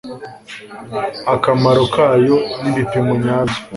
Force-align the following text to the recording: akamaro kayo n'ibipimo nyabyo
akamaro 1.33 1.81
kayo 1.95 2.35
n'ibipimo 2.61 3.13
nyabyo 3.23 3.59